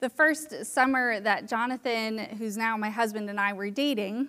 The 0.00 0.08
first 0.08 0.64
summer 0.64 1.18
that 1.18 1.48
Jonathan, 1.48 2.18
who's 2.18 2.56
now 2.56 2.76
my 2.76 2.88
husband, 2.88 3.28
and 3.28 3.40
I 3.40 3.52
were 3.52 3.68
dating, 3.68 4.28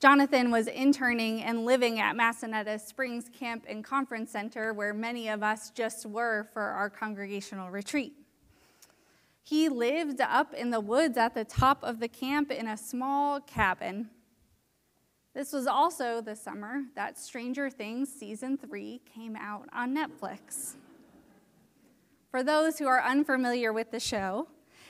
Jonathan 0.00 0.50
was 0.50 0.66
interning 0.66 1.44
and 1.44 1.64
living 1.64 2.00
at 2.00 2.16
Massanetta 2.16 2.80
Springs 2.80 3.30
Camp 3.32 3.64
and 3.68 3.84
Conference 3.84 4.32
Center, 4.32 4.74
where 4.74 4.92
many 4.92 5.28
of 5.28 5.44
us 5.44 5.70
just 5.70 6.06
were 6.06 6.48
for 6.52 6.62
our 6.62 6.90
congregational 6.90 7.70
retreat. 7.70 8.14
He 9.44 9.68
lived 9.68 10.20
up 10.20 10.52
in 10.52 10.70
the 10.70 10.80
woods 10.80 11.16
at 11.16 11.34
the 11.34 11.44
top 11.44 11.84
of 11.84 12.00
the 12.00 12.08
camp 12.08 12.50
in 12.50 12.66
a 12.66 12.76
small 12.76 13.40
cabin. 13.40 14.10
This 15.34 15.52
was 15.52 15.68
also 15.68 16.20
the 16.20 16.34
summer 16.34 16.82
that 16.96 17.16
Stranger 17.16 17.70
Things 17.70 18.12
Season 18.12 18.58
3 18.58 19.02
came 19.14 19.36
out 19.36 19.68
on 19.72 19.94
Netflix. 19.94 20.74
For 22.32 22.42
those 22.42 22.80
who 22.80 22.88
are 22.88 23.00
unfamiliar 23.00 23.72
with 23.72 23.92
the 23.92 24.00
show, 24.00 24.48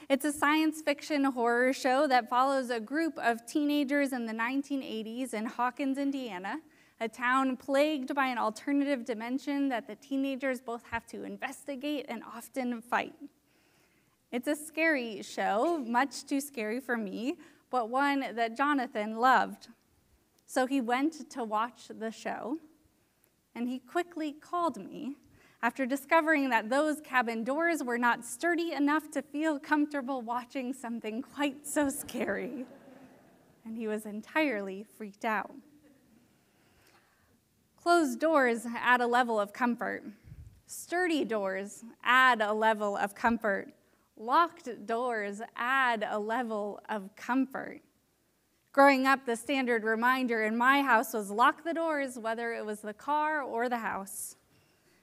it's 0.09 0.25
a 0.25 0.33
science 0.33 0.83
fiction 0.83 1.25
horror 1.25 1.73
show 1.73 2.07
that 2.07 2.29
follows 2.31 2.71
a 2.71 2.79
group 2.79 3.19
of 3.19 3.45
teenagers 3.45 4.13
in 4.13 4.25
the 4.27 4.33
1980s 4.33 5.35
in 5.35 5.47
Hawkins, 5.47 5.99
Indiana, 5.99 6.59
a 7.01 7.09
town 7.09 7.57
plagued 7.57 8.15
by 8.15 8.27
an 8.27 8.39
alternative 8.39 9.05
dimension 9.05 9.69
that 9.69 9.89
the 9.89 9.97
teenagers 9.97 10.61
both 10.61 10.85
have 10.91 11.07
to 11.09 11.25
investigate 11.25 12.07
and 12.09 12.23
often 12.23 12.81
fight. 12.81 13.15
It's 14.31 14.47
a 14.47 14.55
scary 14.55 15.23
show, 15.23 15.79
much 15.79 16.25
too 16.25 16.41
scary 16.41 16.79
for 16.79 16.97
me, 16.97 17.37
but 17.71 17.91
one 17.91 18.21
that 18.35 18.57
Jonathan 18.57 19.17
loved. 19.17 19.69
So 20.47 20.67
he 20.67 20.81
went 20.81 21.29
to 21.31 21.43
watch 21.43 21.89
the 21.89 22.13
show, 22.13 22.59
and 23.57 23.69
he 23.69 23.81
quickly 23.81 24.33
called 24.33 24.77
me 24.77 25.17
after 25.63 25.87
discovering 25.87 26.51
that 26.51 26.69
those 26.69 27.01
cabin 27.01 27.43
doors 27.45 27.83
were 27.83 27.99
not 27.99 28.25
sturdy 28.25 28.73
enough 28.73 29.11
to 29.13 29.23
feel 29.23 29.59
comfortable 29.59 30.21
watching 30.23 30.73
something 30.73 31.23
quite 31.23 31.67
so 31.67 31.89
scary. 31.89 32.67
And 33.65 33.77
he 33.77 33.89
was 33.89 34.07
entirely 34.07 34.85
freaked 34.97 35.25
out. 35.25 35.53
Closed 37.83 38.21
doors 38.21 38.67
add 38.77 39.01
a 39.01 39.07
level 39.07 39.41
of 39.41 39.53
comfort. 39.53 40.05
Sturdy 40.67 41.25
doors 41.25 41.85
add 42.03 42.41
a 42.41 42.53
level 42.53 42.97
of 42.97 43.15
comfort. 43.15 43.69
Locked 44.17 44.87
doors 44.87 45.41
add 45.57 46.05
a 46.09 46.19
level 46.19 46.81
of 46.89 47.15
comfort. 47.15 47.81
Growing 48.73 49.07
up, 49.07 49.25
the 49.25 49.37
standard 49.37 49.85
reminder 49.85 50.43
in 50.43 50.57
my 50.57 50.83
house 50.83 51.15
was 51.15 51.31
lock 51.31 51.65
the 51.65 51.73
doors, 51.73 52.19
whether 52.19 52.53
it 52.53 52.67
was 52.67 52.81
the 52.81 52.93
car 52.93 53.41
or 53.41 53.69
the 53.69 53.79
house. 53.79 54.37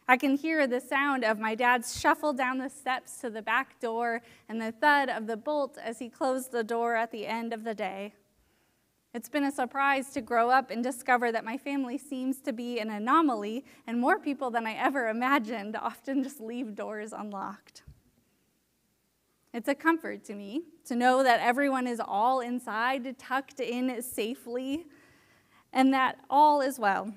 I 0.08 0.18
can 0.18 0.36
hear 0.36 0.68
the 0.68 0.82
sound 0.82 1.24
of 1.24 1.40
my 1.40 1.56
dad's 1.56 2.00
shuffle 2.00 2.34
down 2.34 2.58
the 2.58 2.70
steps 2.70 3.22
to 3.22 3.30
the 3.30 3.42
back 3.42 3.80
door 3.80 4.22
and 4.50 4.62
the 4.62 4.74
thud 4.74 5.10
of 5.10 5.28
the 5.28 5.38
bolt 5.38 5.78
as 5.82 6.00
he 6.00 6.10
closed 6.10 6.52
the 6.52 6.64
door 6.64 6.96
at 6.96 7.12
the 7.12 7.26
end 7.26 7.54
of 7.54 7.64
the 7.64 7.74
day. 7.74 8.14
It's 9.14 9.30
been 9.30 9.46
a 9.46 9.52
surprise 9.52 10.10
to 10.12 10.22
grow 10.22 10.50
up 10.50 10.72
and 10.72 10.84
discover 10.84 11.32
that 11.32 11.46
my 11.46 11.58
family 11.58 11.98
seems 11.98 12.42
to 12.42 12.52
be 12.52 12.80
an 12.80 12.90
anomaly, 12.90 13.64
and 13.86 14.00
more 14.00 14.20
people 14.20 14.50
than 14.50 14.66
I 14.66 14.74
ever 14.74 15.08
imagined 15.08 15.76
often 15.76 16.24
just 16.24 16.42
leave 16.42 16.76
doors 16.76 17.14
unlocked. 17.14 17.84
It's 19.54 19.70
a 19.70 19.76
comfort 19.76 20.24
to 20.26 20.34
me 20.34 20.64
to 20.86 20.96
know 20.96 21.22
that 21.22 21.40
everyone 21.40 21.86
is 21.86 22.02
all 22.04 22.40
inside, 22.40 23.20
tucked 23.20 23.60
in 23.60 24.02
safely, 24.02 24.88
and 25.72 25.94
that 25.94 26.18
all 26.28 26.60
is 26.62 26.80
well 26.80 27.14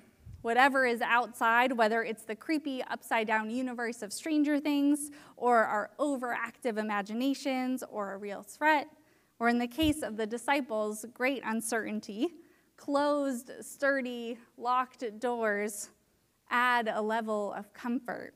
whatever 0.46 0.86
is 0.86 1.00
outside, 1.00 1.72
whether 1.72 2.04
it's 2.04 2.22
the 2.22 2.36
creepy 2.36 2.80
upside 2.84 3.26
down 3.26 3.50
universe 3.50 4.00
of 4.00 4.12
Stranger 4.12 4.60
Things, 4.60 5.10
or 5.36 5.64
our 5.64 5.90
overactive 5.98 6.78
imaginations, 6.78 7.82
or 7.90 8.12
a 8.12 8.16
real 8.16 8.44
threat, 8.44 8.86
or 9.40 9.48
in 9.48 9.58
the 9.58 9.66
case 9.66 10.02
of 10.02 10.16
the 10.16 10.24
disciples, 10.24 11.04
great 11.12 11.42
uncertainty, 11.44 12.28
closed, 12.76 13.50
sturdy, 13.60 14.38
locked 14.56 15.18
doors 15.18 15.90
add 16.48 16.88
a 16.94 17.02
level 17.02 17.52
of 17.54 17.72
comfort. 17.72 18.32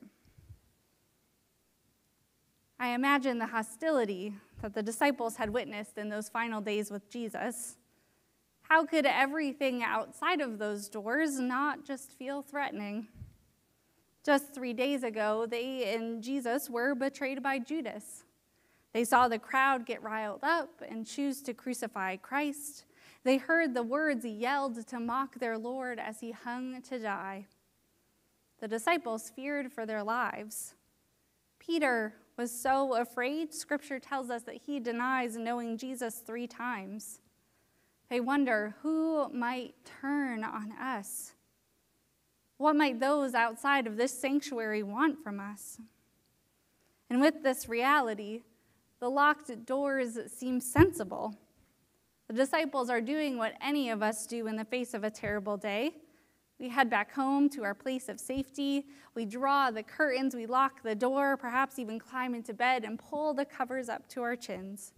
I 2.77 2.89
imagine 2.89 3.39
the 3.39 3.47
hostility 3.47 4.33
that 4.61 4.73
the 4.73 4.83
disciples 4.83 5.37
had 5.37 5.49
witnessed 5.49 5.97
in 5.97 6.09
those 6.09 6.27
final 6.27 6.59
days 6.59 6.91
with 6.91 7.09
Jesus 7.09 7.77
how 8.71 8.85
could 8.85 9.05
everything 9.05 9.83
outside 9.83 10.39
of 10.39 10.57
those 10.57 10.87
doors 10.87 11.41
not 11.41 11.83
just 11.83 12.13
feel 12.13 12.41
threatening? 12.41 13.05
Just 14.23 14.55
three 14.55 14.71
days 14.71 15.03
ago, 15.03 15.45
they 15.45 15.93
and 15.93 16.23
Jesus 16.23 16.69
were 16.69 16.95
betrayed 16.95 17.43
by 17.43 17.59
Judas. 17.59 18.23
They 18.93 19.03
saw 19.03 19.27
the 19.27 19.39
crowd 19.39 19.85
get 19.85 20.01
riled 20.01 20.39
up 20.41 20.81
and 20.87 21.05
choose 21.05 21.41
to 21.41 21.53
crucify 21.53 22.15
Christ. 22.15 22.85
They 23.25 23.35
heard 23.35 23.73
the 23.73 23.83
words 23.83 24.23
yelled 24.23 24.87
to 24.87 24.99
mock 25.01 25.35
their 25.35 25.57
Lord 25.57 25.99
as 25.99 26.21
he 26.21 26.31
hung 26.31 26.81
to 26.83 26.97
die. 26.97 27.47
The 28.61 28.69
disciples 28.69 29.33
feared 29.35 29.73
for 29.73 29.85
their 29.85 30.01
lives. 30.01 30.75
Peter 31.59 32.13
was 32.37 32.57
so 32.57 32.95
afraid, 32.95 33.53
scripture 33.53 33.99
tells 33.99 34.29
us 34.29 34.43
that 34.43 34.61
he 34.65 34.79
denies 34.79 35.35
knowing 35.35 35.77
Jesus 35.77 36.19
three 36.19 36.47
times. 36.47 37.19
They 38.11 38.19
wonder 38.19 38.75
who 38.81 39.29
might 39.29 39.73
turn 40.01 40.43
on 40.43 40.73
us. 40.73 41.31
What 42.57 42.75
might 42.75 42.99
those 42.99 43.33
outside 43.33 43.87
of 43.87 43.95
this 43.95 44.11
sanctuary 44.19 44.83
want 44.83 45.23
from 45.23 45.39
us? 45.39 45.79
And 47.09 47.21
with 47.21 47.41
this 47.41 47.69
reality, 47.69 48.41
the 48.99 49.09
locked 49.09 49.65
doors 49.65 50.19
seem 50.27 50.59
sensible. 50.59 51.33
The 52.27 52.33
disciples 52.33 52.89
are 52.89 52.99
doing 52.99 53.37
what 53.37 53.53
any 53.61 53.89
of 53.89 54.03
us 54.03 54.27
do 54.27 54.45
in 54.45 54.57
the 54.57 54.65
face 54.65 54.93
of 54.93 55.05
a 55.05 55.09
terrible 55.09 55.55
day. 55.55 55.93
We 56.59 56.67
head 56.67 56.89
back 56.89 57.13
home 57.13 57.47
to 57.51 57.63
our 57.63 57.73
place 57.73 58.09
of 58.09 58.19
safety. 58.19 58.87
We 59.15 59.23
draw 59.23 59.71
the 59.71 59.83
curtains, 59.83 60.35
we 60.35 60.47
lock 60.47 60.83
the 60.83 60.95
door, 60.95 61.37
perhaps 61.37 61.79
even 61.79 61.97
climb 61.97 62.35
into 62.35 62.53
bed 62.53 62.83
and 62.83 62.99
pull 62.99 63.33
the 63.33 63.45
covers 63.45 63.87
up 63.87 64.09
to 64.09 64.21
our 64.21 64.35
chins. 64.35 64.91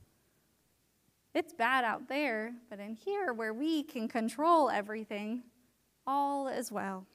It's 1.34 1.54
bad 1.54 1.84
out 1.84 2.08
there, 2.08 2.54
but 2.70 2.80
in 2.80 2.96
here, 2.96 3.34
where 3.34 3.54
we 3.54 3.84
can 3.84 4.08
control 4.08 4.70
everything, 4.70 5.44
all 6.06 6.48
is 6.48 6.72
well. 6.72 7.08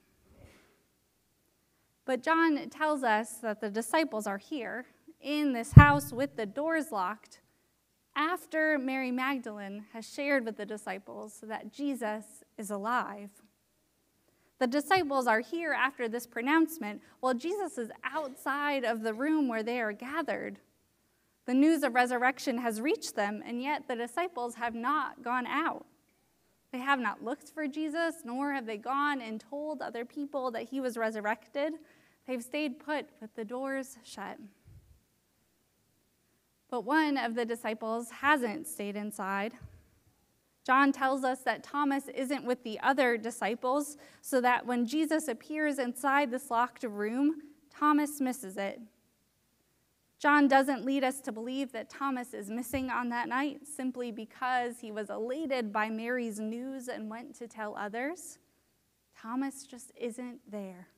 But 2.05 2.23
John 2.23 2.69
tells 2.71 3.05
us 3.05 3.35
that 3.43 3.61
the 3.61 3.71
disciples 3.71 4.27
are 4.27 4.39
here 4.39 4.87
in 5.21 5.53
this 5.53 5.73
house 5.73 6.13
with 6.13 6.37
the 6.37 6.47
doors 6.47 6.91
locked 6.91 7.41
after 8.17 8.79
Mary 8.79 9.13
Magdalene 9.13 9.85
has 9.93 10.13
shared 10.13 10.45
with 10.45 10.57
the 10.57 10.67
disciples 10.67 11.39
that 11.45 11.73
Jesus 11.73 12.25
is 12.57 12.71
alive. 12.71 13.31
The 14.59 14.67
disciples 14.67 15.29
are 15.29 15.41
here 15.41 15.73
after 15.73 16.09
this 16.09 16.27
pronouncement 16.27 17.01
while 17.21 17.35
Jesus 17.35 17.79
is 17.79 17.91
outside 18.03 18.85
of 18.85 19.03
the 19.03 19.15
room 19.15 19.47
where 19.47 19.63
they 19.63 19.81
are 19.81 19.93
gathered. 19.93 20.59
The 21.49 21.55
news 21.55 21.83
of 21.83 21.95
resurrection 21.95 22.59
has 22.59 22.79
reached 22.79 23.17
them, 23.17 23.43
and 23.43 23.63
yet 23.63 23.89
the 23.89 23.97
disciples 23.97 24.57
have 24.57 24.75
not 24.75 25.23
gone 25.23 25.47
out. 25.47 25.87
They 26.73 26.79
have 26.79 27.01
not 27.01 27.25
looked 27.25 27.49
for 27.49 27.67
Jesus, 27.67 28.17
nor 28.23 28.53
have 28.53 28.67
they 28.67 28.77
gone 28.77 29.23
and 29.23 29.41
told 29.41 29.81
other 29.81 30.05
people 30.05 30.51
that 30.51 30.69
he 30.69 30.79
was 30.83 30.99
resurrected. 30.99 31.73
They've 32.27 32.45
stayed 32.45 32.79
put 32.79 33.07
with 33.23 33.35
the 33.35 33.47
doors 33.47 33.97
shut. 34.05 34.37
But 36.71 36.83
one 36.85 37.17
of 37.17 37.35
the 37.35 37.47
disciples 37.47 38.11
hasn't 38.11 38.67
stayed 38.67 38.95
inside. 38.95 39.55
John 40.67 40.93
tells 40.93 41.25
us 41.25 41.41
that 41.45 41.63
Thomas 41.63 42.09
isn't 42.15 42.45
with 42.45 42.63
the 42.63 42.79
other 42.81 43.17
disciples, 43.17 43.97
so 44.21 44.43
that 44.43 44.67
when 44.67 44.85
Jesus 44.85 45.29
appears 45.29 45.79
inside 45.79 46.31
this 46.31 46.51
locked 46.51 46.83
room, 46.83 47.37
Thomas 47.71 48.21
misses 48.21 48.59
it. 48.59 48.83
John 50.19 50.49
doesn't 50.49 50.85
lead 50.85 51.05
us 51.05 51.21
to 51.21 51.33
believe 51.33 51.71
that 51.73 51.89
Thomas 51.89 52.35
is 52.35 52.51
missing 52.51 52.91
on 52.91 53.09
that 53.11 53.29
night 53.29 53.61
simply 53.67 54.11
because 54.11 54.81
he 54.81 54.91
was 54.91 55.11
elated 55.11 55.73
by 55.73 55.91
Mary's 55.91 56.41
news 56.41 56.89
and 56.89 57.09
went 57.09 57.37
to 57.37 57.47
tell 57.47 57.77
others. 57.77 58.39
Thomas 59.17 59.65
just 59.65 59.93
isn't 59.97 60.41
there. 60.51 60.89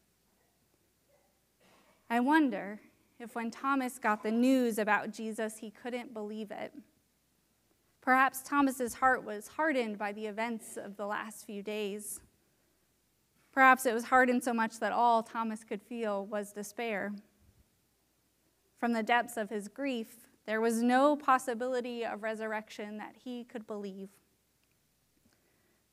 I 2.09 2.21
wonder 2.21 2.81
if 3.19 3.35
when 3.35 3.51
Thomas 3.51 3.99
got 3.99 4.23
the 4.23 4.31
news 4.31 4.79
about 4.79 5.13
Jesus, 5.13 5.59
he 5.59 5.71
couldn't 5.71 6.15
believe 6.15 6.51
it. 6.51 6.73
Perhaps 8.01 8.43
Thomas's 8.43 8.95
heart 8.95 9.23
was 9.25 9.49
hardened 9.49 9.99
by 9.99 10.13
the 10.13 10.27
events 10.27 10.79
of 10.79 10.97
the 10.97 11.07
last 11.07 11.45
few 11.45 11.63
days. 11.63 12.21
Perhaps 13.53 13.85
it 13.85 13.93
was 13.93 14.05
hardened 14.05 14.43
so 14.43 14.55
much 14.55 14.81
that 14.81 14.93
all 14.93 15.23
Thomas 15.23 15.63
could 15.63 15.83
feel 15.83 16.25
was 16.25 16.53
despair. 16.53 17.13
From 18.81 18.95
the 18.95 19.03
depths 19.03 19.37
of 19.37 19.51
his 19.51 19.69
grief, 19.69 20.27
there 20.47 20.61
was 20.61 20.83
no 20.83 21.15
possibility 21.15 22.03
of 22.03 22.23
resurrection 22.23 22.97
that 22.97 23.15
he 23.23 23.45
could 23.45 23.67
believe. 23.67 24.09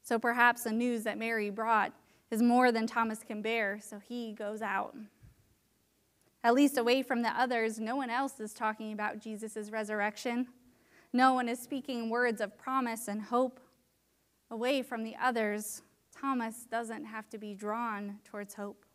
So 0.02 0.18
perhaps 0.18 0.64
the 0.64 0.72
news 0.72 1.04
that 1.04 1.18
Mary 1.18 1.50
brought 1.50 1.92
is 2.32 2.42
more 2.42 2.72
than 2.72 2.88
Thomas 2.88 3.20
can 3.28 3.42
bear, 3.42 3.80
so 3.82 4.00
he 4.00 4.32
goes 4.32 4.62
out. 4.62 4.96
At 6.46 6.54
least 6.54 6.78
away 6.78 7.04
from 7.04 7.24
the 7.24 7.30
others, 7.30 7.78
no 7.78 7.98
one 7.98 8.10
else 8.10 8.40
is 8.40 8.54
talking 8.54 8.94
about 8.94 9.20
Jesus' 9.20 9.70
resurrection. 9.70 10.48
No 11.12 11.34
one 11.34 11.50
is 11.50 11.60
speaking 11.60 12.10
words 12.10 12.40
of 12.40 12.58
promise 12.58 13.10
and 13.10 13.22
hope. 13.22 13.60
Away 14.50 14.82
from 14.82 15.04
the 15.04 15.16
others, 15.22 15.82
Thomas 16.18 16.66
doesn't 16.72 17.04
have 17.04 17.28
to 17.30 17.38
be 17.38 17.54
drawn 17.54 18.20
towards 18.24 18.54
hope. 18.54 18.87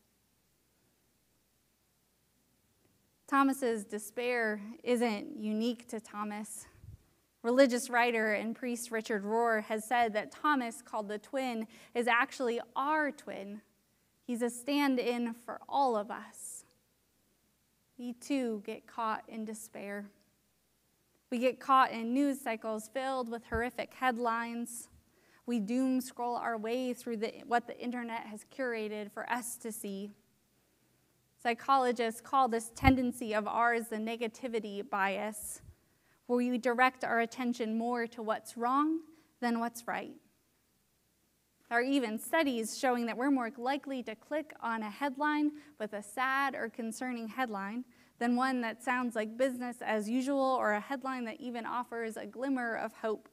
Thomas's 3.32 3.84
despair 3.86 4.60
isn't 4.84 5.38
unique 5.38 5.88
to 5.88 5.98
Thomas. 5.98 6.66
Religious 7.42 7.88
writer 7.88 8.34
and 8.34 8.54
priest 8.54 8.90
Richard 8.90 9.24
Rohr 9.24 9.62
has 9.62 9.88
said 9.88 10.12
that 10.12 10.30
Thomas, 10.30 10.82
called 10.82 11.08
the 11.08 11.16
twin, 11.16 11.66
is 11.94 12.06
actually 12.06 12.60
our 12.76 13.10
twin. 13.10 13.62
He's 14.26 14.42
a 14.42 14.50
stand 14.50 14.98
in 14.98 15.32
for 15.46 15.60
all 15.66 15.96
of 15.96 16.10
us. 16.10 16.64
We 17.96 18.12
too 18.12 18.62
get 18.66 18.86
caught 18.86 19.22
in 19.26 19.46
despair. 19.46 20.04
We 21.30 21.38
get 21.38 21.58
caught 21.58 21.90
in 21.90 22.12
news 22.12 22.38
cycles 22.38 22.90
filled 22.92 23.30
with 23.30 23.46
horrific 23.46 23.94
headlines. 23.94 24.90
We 25.46 25.58
doom 25.58 26.02
scroll 26.02 26.36
our 26.36 26.58
way 26.58 26.92
through 26.92 27.16
the, 27.16 27.32
what 27.46 27.66
the 27.66 27.80
internet 27.80 28.26
has 28.26 28.44
curated 28.54 29.10
for 29.10 29.26
us 29.32 29.56
to 29.56 29.72
see. 29.72 30.10
Psychologists 31.42 32.20
call 32.20 32.46
this 32.46 32.70
tendency 32.76 33.34
of 33.34 33.48
ours 33.48 33.88
the 33.88 33.96
negativity 33.96 34.88
bias, 34.88 35.60
where 36.26 36.36
we 36.36 36.56
direct 36.56 37.02
our 37.02 37.18
attention 37.18 37.76
more 37.76 38.06
to 38.06 38.22
what's 38.22 38.56
wrong 38.56 39.00
than 39.40 39.58
what's 39.58 39.88
right. 39.88 40.14
There 41.68 41.80
are 41.80 41.82
even 41.82 42.16
studies 42.20 42.78
showing 42.78 43.06
that 43.06 43.16
we're 43.16 43.32
more 43.32 43.50
likely 43.56 44.04
to 44.04 44.14
click 44.14 44.54
on 44.60 44.84
a 44.84 44.90
headline 44.90 45.50
with 45.80 45.94
a 45.94 46.02
sad 46.02 46.54
or 46.54 46.68
concerning 46.68 47.26
headline 47.26 47.86
than 48.20 48.36
one 48.36 48.60
that 48.60 48.84
sounds 48.84 49.16
like 49.16 49.36
business 49.36 49.78
as 49.80 50.08
usual 50.08 50.38
or 50.38 50.74
a 50.74 50.80
headline 50.80 51.24
that 51.24 51.40
even 51.40 51.66
offers 51.66 52.16
a 52.16 52.26
glimmer 52.26 52.76
of 52.76 52.92
hope. 52.92 53.28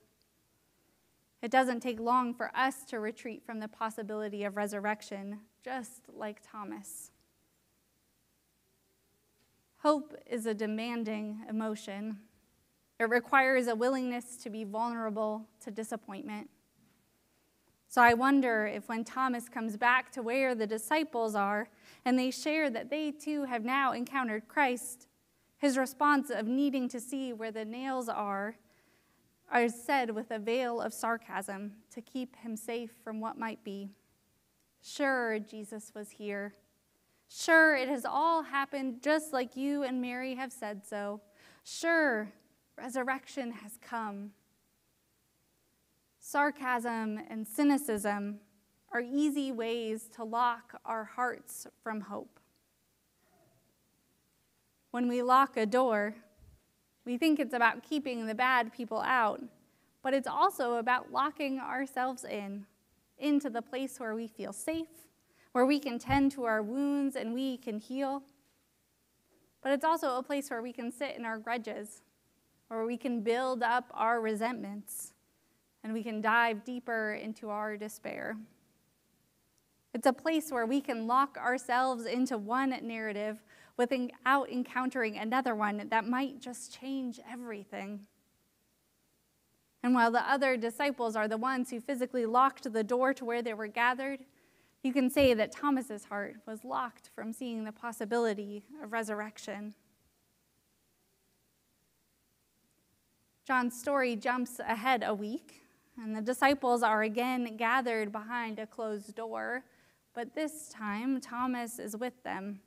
It 1.44 1.52
doesn't 1.52 1.82
take 1.82 2.00
long 2.00 2.34
for 2.34 2.50
us 2.56 2.86
to 2.86 3.00
retreat 3.00 3.46
from 3.46 3.60
the 3.60 3.68
possibility 3.68 4.46
of 4.46 4.58
resurrection, 4.58 5.42
just 5.64 6.10
like 6.12 6.42
Thomas. 6.42 7.12
Hope 9.82 10.14
is 10.30 10.46
a 10.46 10.54
demanding 10.54 11.40
emotion. 11.50 12.20
It 13.00 13.10
requires 13.10 13.68
a 13.68 13.76
willingness 13.76 14.36
to 14.44 14.50
be 14.50 14.66
vulnerable 14.66 15.48
to 15.62 15.72
disappointment. 15.72 16.50
So 17.88 18.02
I 18.02 18.14
wonder 18.14 18.68
if 18.68 18.90
when 18.90 19.06
Thomas 19.06 19.48
comes 19.48 19.78
back 19.78 20.12
to 20.12 20.22
where 20.22 20.54
the 20.54 20.68
disciples 20.68 21.34
are 21.34 21.70
and 22.04 22.20
they 22.20 22.30
share 22.30 22.70
that 22.70 22.90
they 22.90 23.12
too 23.12 23.46
have 23.46 23.64
now 23.64 23.94
encountered 23.94 24.50
Christ, 24.50 25.08
his 25.58 25.78
response 25.78 26.30
of 26.30 26.46
needing 26.46 26.90
to 26.90 27.00
see 27.00 27.32
where 27.32 27.52
the 27.52 27.66
nails 27.66 28.10
are 28.10 28.56
are 29.50 29.70
said 29.70 30.12
with 30.12 30.30
a 30.30 30.40
veil 30.40 30.80
of 30.82 30.94
sarcasm 30.94 31.72
to 31.92 32.02
keep 32.02 32.36
him 32.36 32.56
safe 32.56 32.92
from 33.04 33.20
what 33.20 33.40
might 33.40 33.64
be. 33.64 33.90
Sure, 34.82 35.40
Jesus 35.40 35.92
was 35.96 36.12
here. 36.12 36.54
Sure, 37.32 37.76
it 37.76 37.88
has 37.88 38.06
all 38.06 38.42
happened 38.42 39.04
just 39.04 39.32
like 39.32 39.56
you 39.56 39.84
and 39.84 40.02
Mary 40.02 40.34
have 40.34 40.52
said 40.52 40.84
so. 40.84 41.22
Sure, 41.64 42.32
resurrection 42.76 43.52
has 43.52 43.78
come. 43.82 44.32
Sarcasm 46.20 47.20
and 47.30 47.48
cynicism 47.48 48.40
are 48.92 49.02
easy 49.02 49.52
ways 49.52 50.10
to 50.16 50.24
lock 50.24 50.82
our 50.84 51.04
hearts 51.04 51.68
from 51.84 52.02
hope. 52.02 52.40
When 54.90 55.08
we 55.08 55.22
lock 55.22 55.56
a 55.56 55.68
door, 55.68 56.16
we 57.06 57.20
think 57.20 57.40
it's 57.40 57.54
about 57.54 57.84
keeping 57.84 58.26
the 58.26 58.34
bad 58.34 58.74
people 58.74 59.02
out, 59.02 59.42
but 60.02 60.16
it's 60.16 60.28
also 60.28 60.76
about 60.76 61.12
locking 61.12 61.60
ourselves 61.60 62.24
in, 62.24 62.66
into 63.20 63.52
the 63.52 63.62
place 63.62 64.00
where 64.00 64.16
we 64.16 64.28
feel 64.28 64.52
safe 64.52 65.09
where 65.52 65.66
we 65.66 65.80
can 65.80 66.00
tend 66.00 66.32
to 66.34 66.46
our 66.46 66.62
wounds 66.62 67.16
and 67.16 67.34
we 67.34 67.58
can 67.58 67.80
heal. 67.80 68.24
But 69.62 69.74
it's 69.74 69.86
also 69.86 70.18
a 70.18 70.24
place 70.24 70.50
where 70.50 70.62
we 70.62 70.72
can 70.72 70.92
sit 70.92 71.16
in 71.18 71.26
our 71.26 71.38
grudges, 71.38 72.02
where 72.68 72.86
we 72.86 72.98
can 72.98 73.22
build 73.22 73.64
up 73.64 73.92
our 73.94 74.22
resentments, 74.22 75.14
and 75.84 75.94
we 75.94 76.04
can 76.04 76.22
dive 76.22 76.64
deeper 76.64 77.14
into 77.14 77.50
our 77.50 77.78
despair. 77.78 78.38
It's 79.94 80.06
a 80.06 80.14
place 80.14 80.52
where 80.52 80.66
we 80.66 80.82
can 80.82 81.08
lock 81.08 81.38
ourselves 81.38 82.06
into 82.06 82.38
one 82.38 82.76
narrative 82.84 83.42
without 83.76 84.50
encountering 84.50 85.18
another 85.18 85.56
one 85.56 85.88
that 85.90 86.06
might 86.06 86.40
just 86.40 86.78
change 86.80 87.20
everything. 87.30 88.02
And 89.82 89.96
while 89.96 90.12
the 90.12 90.30
other 90.30 90.58
disciples 90.58 91.16
are 91.16 91.28
the 91.28 91.38
ones 91.38 91.70
who 91.70 91.80
physically 91.80 92.26
locked 92.26 92.72
the 92.72 92.84
door 92.84 93.14
to 93.14 93.26
where 93.26 93.42
they 93.42 93.54
were 93.54 93.68
gathered, 93.68 94.20
you 94.84 94.94
can 94.94 95.10
say 95.10 95.34
that 95.34 95.52
Thomas's 95.52 96.06
heart 96.06 96.38
was 96.48 96.64
locked 96.64 97.10
from 97.14 97.34
seeing 97.34 97.64
the 97.66 97.72
possibility 97.72 98.64
of 98.82 98.94
resurrection. 98.94 99.74
John's 103.46 103.78
story 103.80 104.16
jumps 104.16 104.60
ahead 104.60 105.04
a 105.06 105.14
week, 105.14 105.62
and 106.02 106.16
the 106.16 106.22
disciples 106.22 106.84
are 106.84 107.02
again 107.04 107.58
gathered 107.58 108.12
behind 108.12 108.60
a 108.60 108.68
closed 108.68 109.16
door, 109.16 109.64
but 110.14 110.36
this 110.36 110.70
time 110.70 111.20
Thomas 111.20 111.80
is 111.80 111.98
with 111.98 112.24
them. 112.24 112.62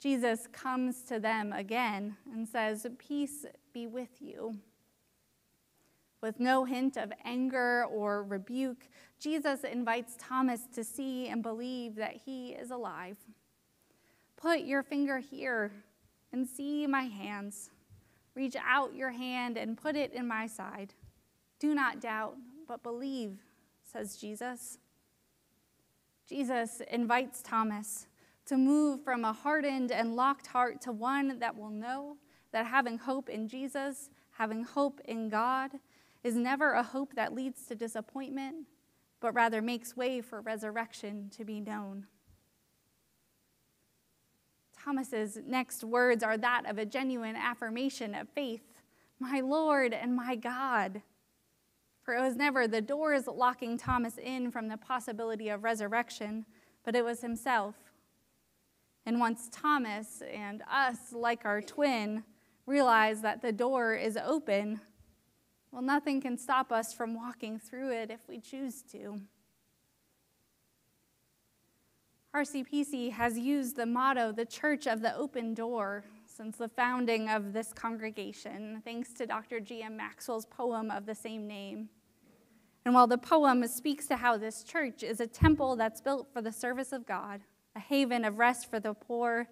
Jesus 0.00 0.46
comes 0.52 1.02
to 1.02 1.18
them 1.18 1.52
again 1.52 2.16
and 2.32 2.48
says, 2.48 2.86
Peace 2.98 3.44
be 3.72 3.86
with 3.86 4.20
you. 4.20 4.56
With 6.22 6.38
no 6.38 6.64
hint 6.64 6.96
of 6.96 7.12
anger 7.24 7.84
or 7.84 8.22
rebuke, 8.24 8.88
Jesus 9.18 9.64
invites 9.64 10.16
Thomas 10.18 10.66
to 10.74 10.84
see 10.84 11.28
and 11.28 11.42
believe 11.42 11.94
that 11.96 12.20
he 12.24 12.50
is 12.50 12.70
alive. 12.70 13.16
Put 14.36 14.60
your 14.60 14.82
finger 14.82 15.18
here 15.18 15.72
and 16.32 16.46
see 16.46 16.86
my 16.86 17.02
hands. 17.02 17.70
Reach 18.34 18.56
out 18.64 18.94
your 18.94 19.10
hand 19.10 19.56
and 19.56 19.76
put 19.76 19.96
it 19.96 20.12
in 20.12 20.26
my 20.26 20.46
side. 20.46 20.94
Do 21.58 21.74
not 21.74 22.00
doubt, 22.00 22.36
but 22.68 22.82
believe, 22.82 23.38
says 23.82 24.16
Jesus. 24.16 24.78
Jesus 26.28 26.80
invites 26.90 27.42
Thomas 27.42 28.06
to 28.46 28.56
move 28.56 29.02
from 29.04 29.24
a 29.24 29.32
hardened 29.32 29.90
and 29.90 30.16
locked 30.16 30.46
heart 30.46 30.80
to 30.82 30.92
one 30.92 31.38
that 31.38 31.56
will 31.56 31.70
know 31.70 32.16
that 32.52 32.66
having 32.66 32.98
hope 32.98 33.28
in 33.28 33.48
Jesus, 33.48 34.10
having 34.30 34.64
hope 34.64 35.00
in 35.04 35.28
God, 35.28 35.72
is 36.22 36.34
never 36.34 36.72
a 36.72 36.82
hope 36.82 37.14
that 37.14 37.34
leads 37.34 37.64
to 37.66 37.74
disappointment, 37.74 38.66
but 39.20 39.34
rather 39.34 39.62
makes 39.62 39.96
way 39.96 40.20
for 40.20 40.40
resurrection 40.40 41.30
to 41.36 41.44
be 41.44 41.60
known. 41.60 42.06
Thomas's 44.82 45.38
next 45.46 45.84
words 45.84 46.22
are 46.22 46.38
that 46.38 46.64
of 46.66 46.78
a 46.78 46.86
genuine 46.86 47.36
affirmation 47.36 48.14
of 48.14 48.28
faith, 48.30 48.62
my 49.18 49.40
Lord 49.40 49.92
and 49.92 50.16
my 50.16 50.36
God. 50.36 51.02
For 52.02 52.14
it 52.14 52.20
was 52.22 52.36
never 52.36 52.66
the 52.66 52.80
doors 52.80 53.26
locking 53.26 53.76
Thomas 53.76 54.16
in 54.16 54.50
from 54.50 54.68
the 54.68 54.78
possibility 54.78 55.50
of 55.50 55.64
resurrection, 55.64 56.46
but 56.82 56.96
it 56.96 57.04
was 57.04 57.20
himself. 57.20 57.74
And 59.04 59.20
once 59.20 59.48
Thomas 59.52 60.22
and 60.32 60.62
us, 60.70 61.12
like 61.12 61.44
our 61.44 61.60
twin, 61.60 62.24
realize 62.66 63.20
that 63.22 63.42
the 63.42 63.52
door 63.52 63.94
is 63.94 64.16
open, 64.16 64.80
well, 65.72 65.82
nothing 65.82 66.20
can 66.20 66.36
stop 66.36 66.72
us 66.72 66.92
from 66.92 67.14
walking 67.14 67.58
through 67.58 67.92
it 67.92 68.10
if 68.10 68.20
we 68.28 68.40
choose 68.40 68.82
to. 68.92 69.20
RCPC 72.34 73.12
has 73.12 73.38
used 73.38 73.76
the 73.76 73.86
motto, 73.86 74.30
the 74.32 74.44
Church 74.44 74.86
of 74.86 75.00
the 75.02 75.14
Open 75.16 75.52
Door, 75.52 76.04
since 76.26 76.56
the 76.56 76.68
founding 76.68 77.28
of 77.28 77.52
this 77.52 77.72
congregation, 77.72 78.80
thanks 78.84 79.12
to 79.14 79.26
Dr. 79.26 79.58
G.M. 79.58 79.96
Maxwell's 79.96 80.46
poem 80.46 80.90
of 80.90 81.06
the 81.06 81.14
same 81.14 81.46
name. 81.46 81.88
And 82.84 82.94
while 82.94 83.06
the 83.06 83.18
poem 83.18 83.66
speaks 83.66 84.06
to 84.06 84.16
how 84.16 84.36
this 84.36 84.62
church 84.62 85.02
is 85.02 85.20
a 85.20 85.26
temple 85.26 85.76
that's 85.76 86.00
built 86.00 86.28
for 86.32 86.40
the 86.40 86.52
service 86.52 86.92
of 86.92 87.04
God, 87.04 87.42
a 87.76 87.80
haven 87.80 88.24
of 88.24 88.38
rest 88.38 88.70
for 88.70 88.80
the 88.80 88.94
poor, 88.94 89.48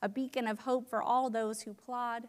a 0.00 0.08
beacon 0.08 0.46
of 0.46 0.60
hope 0.60 0.88
for 0.88 1.02
all 1.02 1.28
those 1.28 1.62
who 1.62 1.74
plod, 1.74 2.28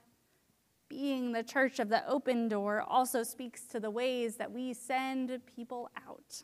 being 0.89 1.31
the 1.31 1.43
church 1.43 1.79
of 1.79 1.89
the 1.89 2.08
open 2.08 2.50
door 2.50 2.81
also 2.81 3.24
speaks 3.24 3.62
to 3.67 3.79
the 3.79 3.91
ways 3.91 4.36
that 4.38 4.51
we 4.51 4.74
send 4.74 5.39
people 5.46 5.89
out. 5.96 6.43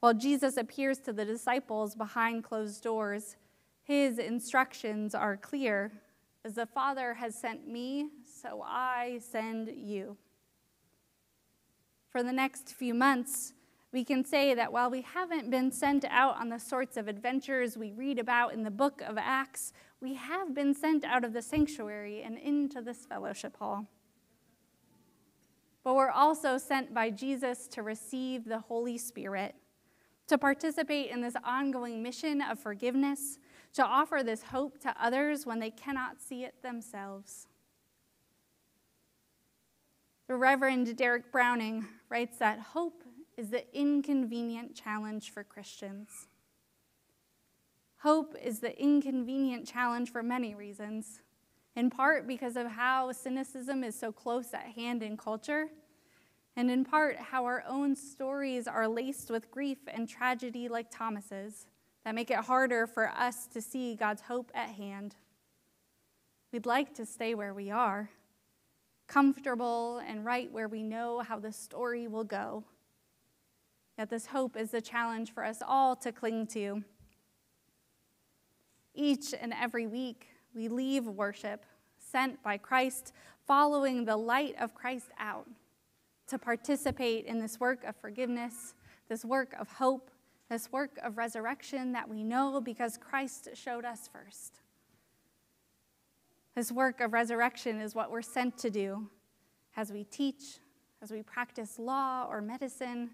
While 0.00 0.14
Jesus 0.14 0.56
appears 0.56 0.98
to 1.00 1.12
the 1.12 1.24
disciples 1.24 1.94
behind 1.94 2.44
closed 2.44 2.82
doors, 2.82 3.36
his 3.82 4.18
instructions 4.18 5.14
are 5.14 5.36
clear 5.36 5.92
As 6.44 6.54
the 6.54 6.66
Father 6.66 7.14
has 7.14 7.34
sent 7.34 7.66
me, 7.66 8.08
so 8.24 8.62
I 8.64 9.18
send 9.20 9.68
you. 9.68 10.16
For 12.08 12.22
the 12.22 12.32
next 12.32 12.72
few 12.72 12.94
months, 12.94 13.52
we 13.96 14.04
can 14.04 14.22
say 14.26 14.52
that 14.52 14.70
while 14.70 14.90
we 14.90 15.00
haven't 15.00 15.50
been 15.50 15.72
sent 15.72 16.04
out 16.10 16.38
on 16.38 16.50
the 16.50 16.58
sorts 16.58 16.98
of 16.98 17.08
adventures 17.08 17.78
we 17.78 17.92
read 17.92 18.18
about 18.18 18.52
in 18.52 18.62
the 18.62 18.70
book 18.70 19.00
of 19.00 19.16
Acts, 19.16 19.72
we 20.02 20.12
have 20.12 20.54
been 20.54 20.74
sent 20.74 21.02
out 21.02 21.24
of 21.24 21.32
the 21.32 21.40
sanctuary 21.40 22.20
and 22.22 22.36
into 22.36 22.82
this 22.82 23.06
fellowship 23.06 23.56
hall. 23.56 23.86
But 25.82 25.94
we're 25.94 26.10
also 26.10 26.58
sent 26.58 26.92
by 26.92 27.08
Jesus 27.08 27.66
to 27.68 27.82
receive 27.82 28.44
the 28.44 28.58
Holy 28.58 28.98
Spirit, 28.98 29.54
to 30.26 30.36
participate 30.36 31.10
in 31.10 31.22
this 31.22 31.36
ongoing 31.42 32.02
mission 32.02 32.42
of 32.42 32.58
forgiveness, 32.58 33.38
to 33.72 33.82
offer 33.82 34.20
this 34.22 34.42
hope 34.42 34.78
to 34.80 34.94
others 35.02 35.46
when 35.46 35.58
they 35.58 35.70
cannot 35.70 36.20
see 36.20 36.44
it 36.44 36.62
themselves. 36.62 37.46
The 40.28 40.36
Reverend 40.36 40.94
Derek 40.98 41.32
Browning 41.32 41.86
writes 42.10 42.36
that 42.36 42.58
hope 42.60 43.02
is 43.36 43.50
the 43.50 43.64
inconvenient 43.78 44.74
challenge 44.74 45.30
for 45.30 45.44
Christians. 45.44 46.28
Hope 47.98 48.34
is 48.42 48.60
the 48.60 48.80
inconvenient 48.80 49.66
challenge 49.66 50.10
for 50.10 50.22
many 50.22 50.54
reasons, 50.54 51.20
in 51.74 51.90
part 51.90 52.26
because 52.26 52.56
of 52.56 52.66
how 52.66 53.12
cynicism 53.12 53.84
is 53.84 53.98
so 53.98 54.12
close 54.12 54.54
at 54.54 54.66
hand 54.74 55.02
in 55.02 55.16
culture, 55.16 55.66
and 56.56 56.70
in 56.70 56.84
part 56.84 57.16
how 57.16 57.44
our 57.44 57.62
own 57.68 57.94
stories 57.94 58.66
are 58.66 58.88
laced 58.88 59.30
with 59.30 59.50
grief 59.50 59.78
and 59.88 60.08
tragedy 60.08 60.68
like 60.68 60.90
Thomas's 60.90 61.66
that 62.04 62.14
make 62.14 62.30
it 62.30 62.38
harder 62.38 62.86
for 62.86 63.08
us 63.08 63.46
to 63.48 63.60
see 63.60 63.94
God's 63.94 64.22
hope 64.22 64.50
at 64.54 64.70
hand. 64.70 65.16
We'd 66.52 66.64
like 66.64 66.94
to 66.94 67.04
stay 67.04 67.34
where 67.34 67.52
we 67.52 67.70
are, 67.70 68.08
comfortable 69.08 70.00
and 70.06 70.24
right 70.24 70.50
where 70.50 70.68
we 70.68 70.82
know 70.82 71.20
how 71.20 71.38
the 71.38 71.52
story 71.52 72.06
will 72.06 72.24
go. 72.24 72.64
Yet 73.98 74.10
this 74.10 74.26
hope 74.26 74.56
is 74.56 74.74
a 74.74 74.80
challenge 74.80 75.32
for 75.32 75.44
us 75.44 75.62
all 75.66 75.96
to 75.96 76.12
cling 76.12 76.46
to. 76.48 76.82
Each 78.94 79.34
and 79.38 79.54
every 79.54 79.86
week, 79.86 80.28
we 80.54 80.68
leave 80.68 81.06
worship 81.06 81.64
sent 81.98 82.42
by 82.42 82.56
Christ, 82.56 83.12
following 83.46 84.04
the 84.04 84.16
light 84.16 84.54
of 84.60 84.74
Christ 84.74 85.10
out 85.18 85.46
to 86.28 86.38
participate 86.38 87.26
in 87.26 87.38
this 87.38 87.58
work 87.58 87.84
of 87.84 87.96
forgiveness, 87.96 88.74
this 89.08 89.24
work 89.24 89.54
of 89.58 89.68
hope, 89.68 90.10
this 90.48 90.70
work 90.70 90.98
of 91.02 91.18
resurrection 91.18 91.92
that 91.92 92.08
we 92.08 92.22
know 92.22 92.60
because 92.60 92.96
Christ 92.96 93.48
showed 93.54 93.84
us 93.84 94.08
first. 94.12 94.60
This 96.54 96.72
work 96.72 97.00
of 97.00 97.12
resurrection 97.12 97.80
is 97.80 97.94
what 97.94 98.10
we're 98.10 98.22
sent 98.22 98.56
to 98.58 98.70
do 98.70 99.08
as 99.76 99.92
we 99.92 100.04
teach, 100.04 100.58
as 101.02 101.10
we 101.10 101.22
practice 101.22 101.78
law 101.78 102.26
or 102.28 102.40
medicine 102.40 103.10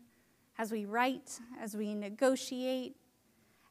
as 0.58 0.70
we 0.70 0.84
write, 0.84 1.40
as 1.60 1.76
we 1.76 1.94
negotiate, 1.94 2.96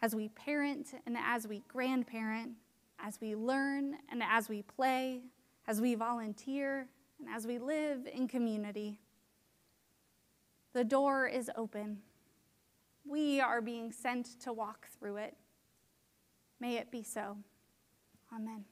as 0.01 0.15
we 0.15 0.29
parent, 0.29 0.93
and 1.05 1.15
as 1.17 1.47
we 1.47 1.61
grandparent, 1.67 2.51
as 2.99 3.19
we 3.21 3.35
learn, 3.35 3.97
and 4.09 4.21
as 4.23 4.49
we 4.49 4.61
play, 4.63 5.21
as 5.67 5.79
we 5.79 5.95
volunteer, 5.95 6.87
and 7.19 7.29
as 7.29 7.45
we 7.45 7.59
live 7.59 8.07
in 8.11 8.27
community. 8.27 8.97
The 10.73 10.83
door 10.83 11.27
is 11.27 11.51
open. 11.55 11.99
We 13.05 13.41
are 13.41 13.61
being 13.61 13.91
sent 13.91 14.39
to 14.41 14.53
walk 14.53 14.87
through 14.97 15.17
it. 15.17 15.35
May 16.59 16.77
it 16.77 16.91
be 16.91 17.03
so. 17.03 17.37
Amen. 18.33 18.65